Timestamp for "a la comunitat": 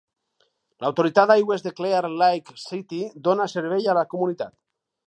3.95-4.61